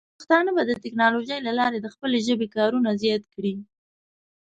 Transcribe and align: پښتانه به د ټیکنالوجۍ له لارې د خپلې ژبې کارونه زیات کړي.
پښتانه 0.17 0.49
به 0.55 0.61
د 0.65 0.71
ټیکنالوجۍ 0.83 1.39
له 1.47 1.51
لارې 1.59 1.77
د 1.81 1.87
خپلې 1.93 2.17
ژبې 2.27 2.47
کارونه 2.57 2.89
زیات 3.01 3.23
کړي. 3.33 3.55